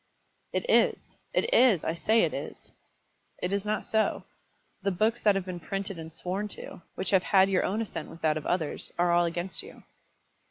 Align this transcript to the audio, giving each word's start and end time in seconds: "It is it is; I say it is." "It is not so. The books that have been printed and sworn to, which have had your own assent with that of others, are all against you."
"It 0.51 0.67
is 0.67 1.19
it 1.31 1.53
is; 1.53 1.85
I 1.85 1.93
say 1.93 2.23
it 2.23 2.33
is." 2.33 2.71
"It 3.37 3.53
is 3.53 3.67
not 3.67 3.85
so. 3.85 4.23
The 4.81 4.89
books 4.89 5.21
that 5.21 5.35
have 5.35 5.45
been 5.45 5.59
printed 5.59 5.99
and 5.99 6.11
sworn 6.11 6.47
to, 6.57 6.81
which 6.95 7.11
have 7.11 7.21
had 7.21 7.51
your 7.51 7.63
own 7.63 7.83
assent 7.83 8.09
with 8.09 8.21
that 8.23 8.35
of 8.35 8.47
others, 8.47 8.91
are 8.97 9.11
all 9.11 9.25
against 9.25 9.61
you." 9.61 9.83